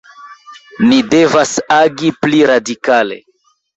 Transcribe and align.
Ni 0.91 1.01
devas 1.11 1.51
agi 1.77 2.13
pli 2.25 2.43
radikale. 2.53 3.21